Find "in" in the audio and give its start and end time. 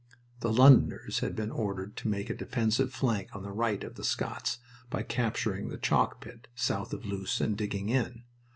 7.89-8.23